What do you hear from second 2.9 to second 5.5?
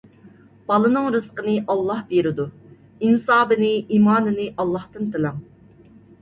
ئىنسابىنى، ئىمانىنى ئاللاھتىن تىلەڭ.